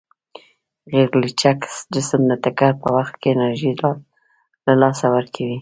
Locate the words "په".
2.81-2.87